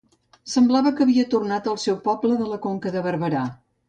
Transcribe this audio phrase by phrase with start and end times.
[0.51, 3.43] Semblava que havia tornat al seu poble de la Conca de Barberà.